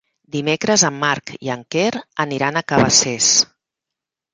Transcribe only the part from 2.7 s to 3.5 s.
Cabacés.